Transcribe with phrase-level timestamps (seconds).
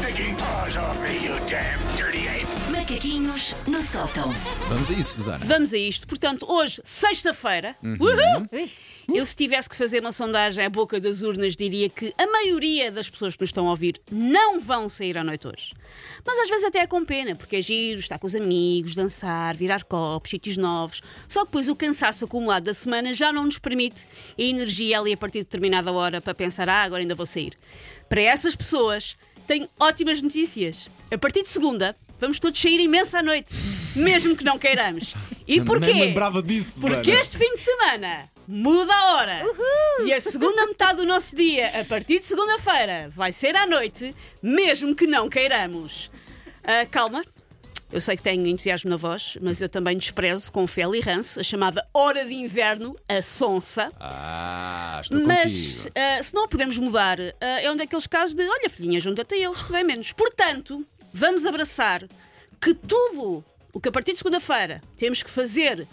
[0.00, 2.46] stinking paws off me, you damn dirty ape!
[2.70, 4.30] Macaquinhos no sótão.
[4.68, 5.44] Vamos a isso, Susana.
[5.44, 6.06] Vamos a isto.
[6.06, 7.96] Portanto, hoje, sexta-feira, Uhum.
[8.00, 8.48] uhul,
[9.14, 12.90] eu se tivesse que fazer uma sondagem à boca das urnas, diria que a maioria
[12.90, 15.72] das pessoas que nos estão a ouvir não vão sair à noite hoje.
[16.24, 19.54] Mas às vezes até é com pena, porque é giro, estar com os amigos, dançar,
[19.56, 21.02] virar copos, sítios novos.
[21.28, 24.06] Só que depois o cansaço acumulado da semana já não nos permite
[24.38, 27.54] a energia ali a partir de determinada hora para pensar, ah, agora ainda vou sair.
[28.08, 29.16] Para essas pessoas,
[29.50, 30.88] tenho ótimas notícias.
[31.10, 33.52] A partir de segunda, vamos todos sair imenso à noite,
[33.96, 35.14] mesmo que não queiramos.
[35.44, 35.86] E porquê?
[35.92, 37.18] Nem lembrava disso, Porque Susana.
[37.20, 39.42] este fim de semana muda a hora.
[40.04, 44.14] E a segunda metade do nosso dia, a partir de segunda-feira, vai ser à noite,
[44.40, 46.12] mesmo que não queiramos.
[46.62, 47.20] Ah, calma.
[47.92, 51.40] Eu sei que tenho entusiasmo na voz, mas eu também desprezo com fel e ranço
[51.40, 53.90] a chamada hora de inverno, a sonsa.
[53.98, 55.42] Ah, estou Mas
[55.82, 55.92] contigo.
[55.96, 59.38] ah, se não podemos mudar, ah, é um daqueles casos de olha, filhinha, junta-te a
[59.38, 60.12] eles, que dá menos.
[60.12, 62.04] Portanto, vamos abraçar
[62.60, 65.86] que tudo o que a partir de segunda-feira temos que fazer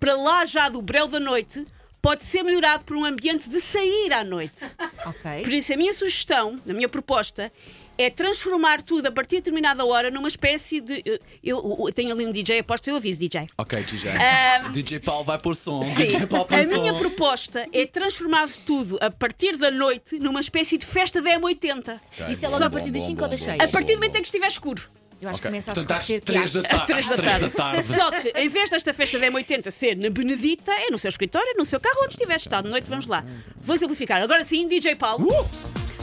[0.00, 1.64] para lá já do breu da noite
[2.06, 4.64] pode ser melhorado por um ambiente de sair à noite.
[5.02, 5.42] Por Ok.
[5.58, 7.50] isso, a minha sugestão, a minha proposta,
[7.98, 11.02] é transformar tudo a partir de determinada hora numa espécie de.
[11.04, 13.46] eh, Eu, eu tenho ali um DJ, aposto que eu aviso, DJ.
[13.58, 14.10] Ok, DJ.
[14.12, 15.82] Ah, DJ Paulo vai pôr som.
[15.82, 16.06] Sim.
[16.06, 16.98] DJ Paulo A minha som.
[17.00, 21.98] proposta é transformar tudo a partir da noite numa espécie de festa da M80.
[22.28, 23.60] Isso é logo a partir das 5 ou das 6?
[23.60, 24.82] A partir do momento em que estiver escuro.
[25.20, 25.50] Eu acho que Ok.
[25.50, 26.22] começa a Portanto, às escurecer.
[26.22, 26.82] três da que tarde.
[26.82, 27.56] Às três da Às três tarde.
[27.56, 27.86] da tarde.
[27.86, 31.54] Só que, em vez desta festa da M80 ser na Benedita, é no seu escritório,
[31.56, 33.24] no seu carro, onde estiver estado de noite, vamos lá.
[33.62, 34.20] Vou exemplificar.
[34.22, 35.26] Agora sim, DJ Paulo.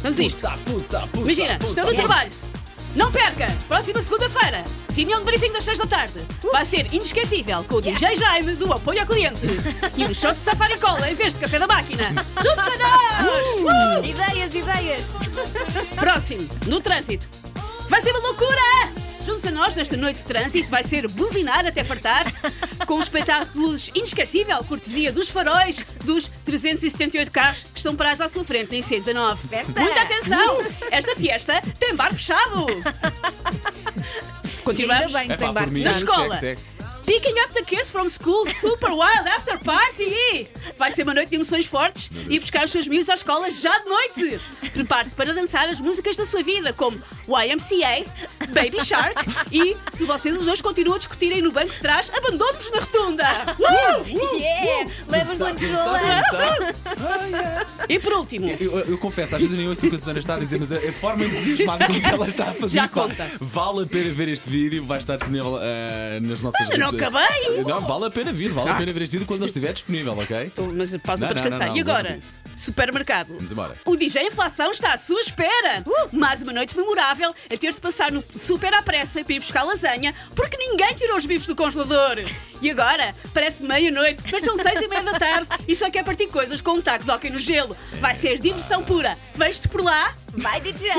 [0.02, 0.42] Vamos a isto.
[0.42, 2.32] Putza, putza, putza, Imagina, estou no trabalho.
[2.96, 3.48] Não perca!
[3.68, 4.64] Próxima segunda-feira,
[4.96, 6.14] reunião de briefing das 6 da tarde.
[6.52, 9.42] Vai ser inesquecível com o DJ Jaime do Apoio ao Cliente
[9.98, 12.10] e um shot de Safari Cola em vez de café da máquina.
[12.38, 14.02] Juntos a nós!
[14.02, 14.06] Uh!
[14.06, 15.12] Ideias, ideias!
[15.96, 17.28] Próximo, no trânsito.
[17.90, 19.03] Vai ser uma loucura!
[19.26, 22.26] Juntos a nós nesta noite de trânsito vai ser buzinar até fartar,
[22.86, 28.20] com um espetáculo de luzes inesquecível, cortesia dos faróis dos 378 carros que estão parados
[28.22, 29.38] à sua frente na IC19.
[29.50, 29.82] Festa!
[29.82, 30.58] Muita atenção!
[30.92, 32.66] Esta fiesta tem bar fechado!
[34.64, 35.06] Continuamos?
[35.16, 36.10] Ainda bem que tem bar mim, Na fechado.
[36.12, 36.36] escola.
[36.36, 36.73] segue, segue.
[37.06, 40.48] Picking up the kids from school, super wild after party!
[40.78, 43.78] Vai ser uma noite de emoções fortes e buscar os seus miúdos à escola já
[43.80, 44.40] de noite!
[44.72, 46.98] Prepare-se para dançar as músicas da sua vida, como
[47.28, 48.06] YMCA,
[48.50, 49.16] Baby Shark
[49.52, 53.26] e, se vocês os dois continuam a discutirem no banco de trás, abandone-nos na rotunda!
[53.60, 54.38] Uh!
[54.38, 54.92] Yeah!
[55.10, 56.22] Levas lancholas!
[57.90, 60.00] E por último, Eu, eu- eu confesso, às vezes eu nem ouço o que a
[60.00, 62.76] Susana está a dizer, mas a, a forma entusiasmada com que ela está a fazer
[62.76, 63.32] Já isto, conta.
[63.42, 66.93] vale a pena ver este vídeo, vai estar disponível ah, nas nossas não redes.
[66.96, 67.64] Acabei.
[67.66, 70.14] Não, vale a pena vir, vale a pena ver este vídeo quando ele estiver disponível,
[70.18, 70.52] ok?
[70.56, 71.68] Tô- mas pausa Não, para não, descansar.
[71.68, 72.10] não, e não, agora?
[72.10, 72.40] longe disso.
[72.56, 73.34] Supermercado.
[73.34, 73.76] Vamos embora.
[73.86, 75.84] O DJ Inflação está à sua espera.
[76.12, 79.64] Mais uma noite memorável a ter de passar no super à pressa para ir buscar
[79.64, 82.18] lasanha, porque ninguém tirou os bifes do congelador.
[82.62, 83.14] E agora?
[83.34, 86.72] Parece meia-noite, mas são seis e meia da tarde e só quer partir coisas com
[86.72, 87.76] um taco de hóquei no gelo.
[88.00, 89.18] Vai ser diversão pura.
[89.34, 90.16] Vejo-te por lá.
[90.36, 90.90] Vai, DJ!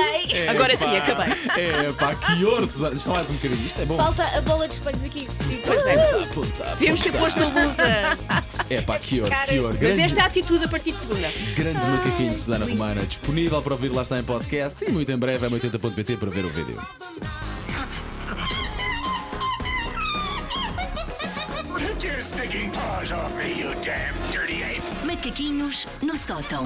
[0.49, 1.33] Agora sim, acabei.
[1.57, 2.35] É pá, que.
[2.35, 3.65] Deixa lá mais um bocadinho.
[3.65, 3.97] Isto é bom.
[3.97, 5.27] Falta a bola de espelhos aqui.
[5.65, 6.25] Pois é.
[6.33, 7.85] Putza, Devíamos ter posto a luz a...
[8.69, 9.51] É pá, que ouro, Descara.
[9.51, 9.73] que ouro.
[9.73, 11.29] Mas Grande, esta é a atitude a partir de segunda.
[11.55, 13.05] grande macaquinho de Susana Romana.
[13.05, 16.45] Disponível para ouvir lá está em podcast e muito em breve é 80.pt para ver
[16.45, 16.81] o vídeo.
[25.03, 26.65] Macaquinhos no sótão.